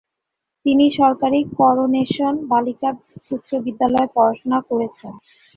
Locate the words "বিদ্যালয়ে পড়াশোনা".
3.65-4.59